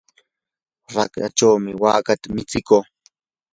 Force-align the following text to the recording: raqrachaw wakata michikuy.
raqrachaw 0.95 1.55
wakata 1.83 2.25
michikuy. 2.35 2.85